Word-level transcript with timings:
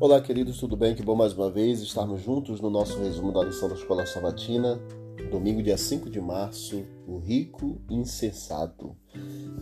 Olá, 0.00 0.18
queridos, 0.18 0.58
tudo 0.58 0.78
bem? 0.78 0.94
Que 0.94 1.02
bom 1.02 1.14
mais 1.14 1.34
uma 1.34 1.50
vez 1.50 1.82
estarmos 1.82 2.22
juntos 2.22 2.58
no 2.58 2.70
nosso 2.70 2.98
resumo 3.00 3.30
da 3.34 3.44
lição 3.44 3.68
da 3.68 3.74
Escola 3.74 4.06
Sabatina, 4.06 4.80
domingo, 5.30 5.62
dia 5.62 5.76
5 5.76 6.08
de 6.08 6.18
março, 6.18 6.86
o 7.06 7.18
rico 7.18 7.78
insensato. 7.90 8.96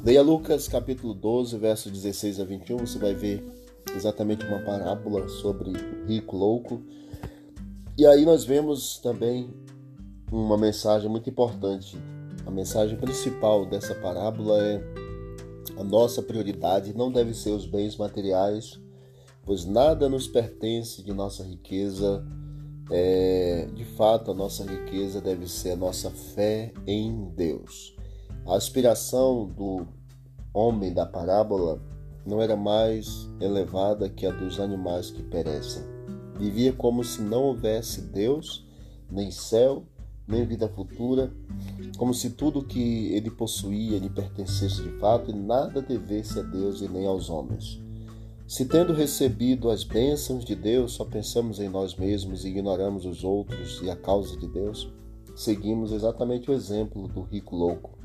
Leia 0.04 0.22
Lucas, 0.22 0.68
capítulo 0.68 1.12
12, 1.12 1.58
versos 1.58 1.90
16 1.90 2.38
a 2.38 2.44
21, 2.44 2.78
você 2.78 3.00
vai 3.00 3.14
ver 3.14 3.44
exatamente 3.96 4.46
uma 4.46 4.60
parábola 4.60 5.26
sobre 5.28 5.70
o 5.70 6.06
rico 6.06 6.36
louco. 6.36 6.84
E 7.98 8.06
aí 8.06 8.24
nós 8.24 8.44
vemos 8.44 9.00
também 9.00 9.52
uma 10.30 10.56
mensagem 10.56 11.10
muito 11.10 11.28
importante. 11.28 11.98
A 12.46 12.50
mensagem 12.52 12.96
principal 12.96 13.66
dessa 13.66 13.92
parábola 13.96 14.62
é 14.62 14.80
a 15.76 15.82
nossa 15.82 16.22
prioridade 16.22 16.96
não 16.96 17.10
deve 17.10 17.34
ser 17.34 17.50
os 17.50 17.66
bens 17.66 17.96
materiais, 17.96 18.80
pois 19.48 19.64
nada 19.64 20.10
nos 20.10 20.28
pertence 20.28 21.02
de 21.02 21.10
nossa 21.10 21.42
riqueza. 21.42 22.22
É, 22.90 23.66
de 23.74 23.84
fato, 23.84 24.30
a 24.30 24.34
nossa 24.34 24.62
riqueza 24.62 25.22
deve 25.22 25.48
ser 25.48 25.70
a 25.70 25.76
nossa 25.76 26.10
fé 26.10 26.70
em 26.86 27.30
Deus. 27.34 27.96
A 28.46 28.56
aspiração 28.56 29.46
do 29.46 29.86
homem 30.52 30.92
da 30.92 31.06
parábola 31.06 31.80
não 32.26 32.42
era 32.42 32.56
mais 32.56 33.26
elevada 33.40 34.10
que 34.10 34.26
a 34.26 34.30
dos 34.30 34.60
animais 34.60 35.10
que 35.10 35.22
perecem. 35.22 35.82
Vivia 36.38 36.74
como 36.74 37.02
se 37.02 37.22
não 37.22 37.44
houvesse 37.44 38.02
Deus, 38.02 38.66
nem 39.10 39.30
céu, 39.30 39.82
nem 40.26 40.44
vida 40.44 40.68
futura, 40.68 41.32
como 41.96 42.12
se 42.12 42.30
tudo 42.30 42.66
que 42.66 43.14
ele 43.14 43.30
possuía 43.30 43.98
lhe 43.98 44.10
pertencesse 44.10 44.82
de 44.82 44.90
fato 44.98 45.30
e 45.30 45.34
nada 45.34 45.80
devesse 45.80 46.38
a 46.38 46.42
Deus 46.42 46.82
e 46.82 46.88
nem 46.88 47.06
aos 47.06 47.30
homens. 47.30 47.87
Se 48.48 48.64
tendo 48.64 48.94
recebido 48.94 49.68
as 49.68 49.84
bênçãos 49.84 50.42
de 50.42 50.54
Deus, 50.54 50.92
só 50.92 51.04
pensamos 51.04 51.60
em 51.60 51.68
nós 51.68 51.94
mesmos 51.94 52.46
e 52.46 52.48
ignoramos 52.48 53.04
os 53.04 53.22
outros 53.22 53.82
e 53.82 53.90
a 53.90 53.94
causa 53.94 54.38
de 54.38 54.48
Deus, 54.48 54.90
seguimos 55.36 55.92
exatamente 55.92 56.50
o 56.50 56.54
exemplo 56.54 57.06
do 57.08 57.20
rico 57.20 57.54
louco. 57.54 57.98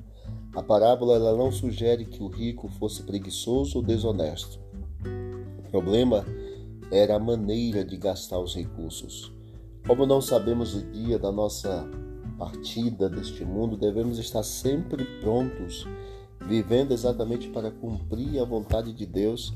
A 0.54 0.62
parábola 0.62 1.16
ela 1.16 1.38
não 1.38 1.50
sugere 1.50 2.04
que 2.04 2.22
o 2.22 2.28
rico 2.28 2.68
fosse 2.68 3.04
preguiçoso 3.04 3.78
ou 3.78 3.84
desonesto. 3.86 4.60
O 5.60 5.72
problema 5.72 6.26
era 6.92 7.16
a 7.16 7.20
maneira 7.20 7.86
de 7.86 7.96
gastar 7.96 8.40
os 8.42 8.54
recursos. 8.54 9.34
Como 9.88 10.06
não 10.06 10.20
sabemos 10.20 10.76
o 10.76 10.84
dia 10.92 11.18
da 11.18 11.32
nossa 11.32 11.90
partida 12.38 13.10
deste 13.10 13.46
mundo, 13.46 13.78
devemos 13.78 14.20
estar 14.20 14.44
sempre 14.44 15.06
prontos, 15.22 15.88
vivendo 16.46 16.92
exatamente 16.92 17.48
para 17.48 17.72
cumprir 17.72 18.42
a 18.42 18.44
vontade 18.44 18.92
de 18.92 19.06
Deus 19.06 19.54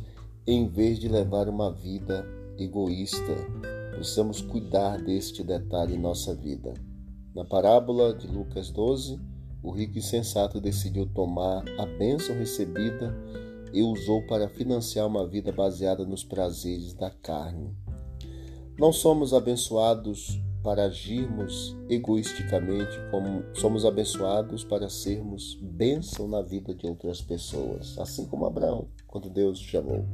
em 0.47 0.67
vez 0.69 0.97
de 0.97 1.09
levar 1.09 1.49
uma 1.49 1.71
vida 1.71 2.25
egoísta. 2.57 3.35
Precisamos 3.91 4.41
cuidar 4.41 4.97
deste 5.01 5.43
detalhe 5.43 5.95
em 5.95 5.99
nossa 5.99 6.33
vida. 6.33 6.73
Na 7.35 7.43
parábola 7.43 8.13
de 8.13 8.27
Lucas 8.27 8.71
12, 8.71 9.19
o 9.61 9.71
rico 9.71 9.97
insensato 9.97 10.61
decidiu 10.61 11.05
tomar 11.05 11.65
a 11.77 11.85
bênção 11.85 12.35
recebida 12.37 13.13
e 13.73 13.81
usou 13.81 14.25
para 14.25 14.47
financiar 14.47 15.05
uma 15.05 15.27
vida 15.27 15.51
baseada 15.51 16.05
nos 16.05 16.23
prazeres 16.23 16.93
da 16.93 17.09
carne. 17.09 17.75
Não 18.79 18.93
somos 18.93 19.33
abençoados 19.33 20.39
para 20.67 20.83
agirmos 20.83 21.77
egoisticamente, 21.87 22.99
como 23.09 23.41
somos 23.53 23.85
abençoados 23.85 24.65
para 24.65 24.89
sermos 24.89 25.57
bênção 25.61 26.27
na 26.27 26.41
vida 26.41 26.75
de 26.75 26.85
outras 26.85 27.21
pessoas, 27.21 27.97
assim 27.97 28.25
como 28.25 28.45
Abraão, 28.45 28.89
quando 29.07 29.29
Deus 29.29 29.61
chamou. 29.61 30.05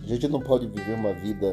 A 0.00 0.06
gente 0.06 0.28
não 0.28 0.38
pode 0.40 0.68
viver 0.68 0.94
uma 0.94 1.12
vida 1.12 1.50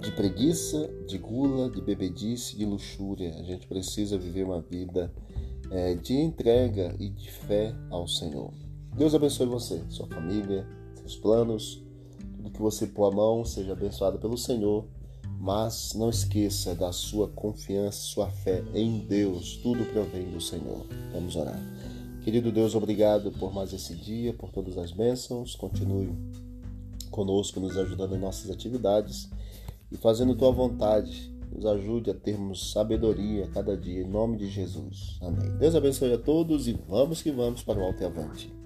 de 0.00 0.12
preguiça, 0.12 0.86
de 1.08 1.16
gula, 1.16 1.70
de 1.70 1.80
bebedice, 1.80 2.58
de 2.58 2.66
luxúria. 2.66 3.34
A 3.38 3.42
gente 3.42 3.66
precisa 3.66 4.18
viver 4.18 4.44
uma 4.44 4.60
vida 4.60 5.10
é, 5.70 5.94
de 5.94 6.12
entrega 6.12 6.94
e 7.00 7.08
de 7.08 7.30
fé 7.30 7.74
ao 7.88 8.06
Senhor. 8.06 8.52
Deus 8.94 9.14
abençoe 9.14 9.46
você, 9.46 9.82
sua 9.88 10.06
família, 10.08 10.68
seus 10.96 11.16
planos, 11.16 11.82
tudo 12.36 12.50
que 12.50 12.60
você 12.60 12.86
pôr 12.86 13.10
a 13.10 13.16
mão 13.16 13.46
seja 13.46 13.72
abençoado 13.72 14.18
pelo 14.18 14.36
Senhor 14.36 14.84
mas 15.42 15.92
não 15.94 16.08
esqueça 16.08 16.72
da 16.72 16.92
sua 16.92 17.26
confiança, 17.26 17.98
sua 17.98 18.30
fé 18.30 18.62
em 18.72 19.00
Deus. 19.00 19.56
Tudo 19.56 19.84
provém 19.86 20.30
do 20.30 20.40
Senhor. 20.40 20.86
Vamos 21.12 21.34
orar. 21.34 21.60
Querido 22.22 22.52
Deus, 22.52 22.76
obrigado 22.76 23.32
por 23.32 23.52
mais 23.52 23.72
esse 23.72 23.92
dia, 23.92 24.32
por 24.32 24.50
todas 24.50 24.78
as 24.78 24.92
bênçãos. 24.92 25.56
Continue 25.56 26.16
conosco, 27.10 27.58
nos 27.58 27.76
ajudando 27.76 28.14
em 28.14 28.20
nossas 28.20 28.52
atividades 28.52 29.28
e 29.90 29.96
fazendo 29.96 30.36
tua 30.36 30.52
vontade. 30.52 31.34
Nos 31.52 31.66
ajude 31.66 32.08
a 32.08 32.14
termos 32.14 32.70
sabedoria 32.70 33.48
cada 33.48 33.76
dia, 33.76 34.02
em 34.02 34.08
nome 34.08 34.36
de 34.36 34.48
Jesus. 34.48 35.18
Amém. 35.20 35.58
Deus 35.58 35.74
abençoe 35.74 36.12
a 36.12 36.18
todos 36.18 36.68
e 36.68 36.78
vamos 36.88 37.20
que 37.20 37.32
vamos 37.32 37.64
para 37.64 37.80
o 37.80 37.82
alto 37.82 38.00
e 38.00 38.06
avante. 38.06 38.61